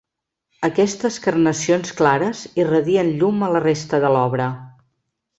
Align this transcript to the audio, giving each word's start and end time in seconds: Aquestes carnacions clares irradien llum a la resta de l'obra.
Aquestes 0.67 1.17
carnacions 1.25 1.91
clares 1.99 2.41
irradien 2.63 3.11
llum 3.19 3.45
a 3.45 3.51
la 3.57 3.61
resta 3.69 4.01
de 4.07 4.11
l'obra. 4.17 4.49